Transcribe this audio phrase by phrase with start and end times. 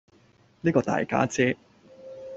[0.61, 1.55] 呢個大家姐